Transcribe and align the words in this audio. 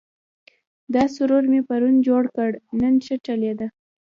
دا 0.93 1.03
سرور 1.15 1.43
مې 1.51 1.61
پرون 1.67 1.95
جوړ 2.07 2.23
کړ، 2.35 2.51
نن 2.79 2.93
ښه 3.05 3.15
چلېده. 3.25 3.67